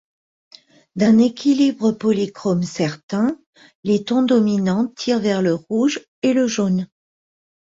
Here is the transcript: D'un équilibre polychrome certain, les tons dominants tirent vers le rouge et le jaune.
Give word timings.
D'un 0.95 1.19
équilibre 1.19 1.91
polychrome 1.91 2.63
certain, 2.63 3.37
les 3.83 4.03
tons 4.03 4.23
dominants 4.23 4.87
tirent 4.97 5.19
vers 5.19 5.43
le 5.43 5.53
rouge 5.53 6.01
et 6.23 6.33
le 6.33 6.47
jaune. 6.47 6.87